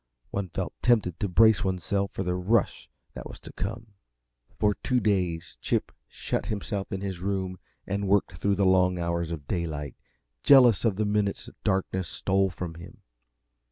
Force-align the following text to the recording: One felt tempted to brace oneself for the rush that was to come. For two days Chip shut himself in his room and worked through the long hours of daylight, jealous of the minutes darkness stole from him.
One 0.31 0.49
felt 0.49 0.73
tempted 0.81 1.19
to 1.19 1.27
brace 1.29 1.63
oneself 1.63 2.09
for 2.11 2.23
the 2.23 2.33
rush 2.33 2.89
that 3.13 3.29
was 3.29 3.39
to 3.41 3.53
come. 3.53 3.93
For 4.57 4.73
two 4.73 4.99
days 4.99 5.59
Chip 5.61 5.91
shut 6.07 6.47
himself 6.47 6.91
in 6.91 7.01
his 7.01 7.19
room 7.19 7.59
and 7.85 8.07
worked 8.07 8.37
through 8.39 8.55
the 8.55 8.65
long 8.65 8.97
hours 8.97 9.29
of 9.29 9.47
daylight, 9.47 9.95
jealous 10.41 10.85
of 10.85 10.95
the 10.95 11.05
minutes 11.05 11.51
darkness 11.63 12.07
stole 12.07 12.49
from 12.49 12.73
him. 12.81 13.03